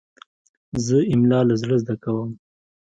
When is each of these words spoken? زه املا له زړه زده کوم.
زه 0.85 0.97
املا 1.13 1.39
له 1.49 1.55
زړه 1.61 1.75
زده 1.83 1.95
کوم. 2.03 2.29